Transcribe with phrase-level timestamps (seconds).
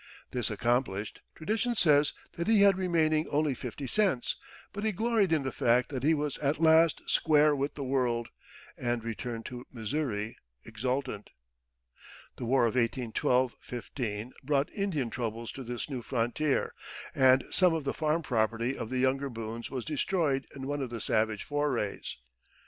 [0.31, 4.35] This accomplished, tradition says that he had remaining only fifty cents;
[4.73, 8.29] but he gloried in the fact that he was at last "square with the world,"
[8.75, 11.29] and returned to Missouri exultant.
[12.37, 16.73] The War of 1812 15 brought Indian troubles to this new frontier,
[17.13, 20.89] and some of the farm property of the younger Boones was destroyed in one of
[20.89, 22.17] the savage forays.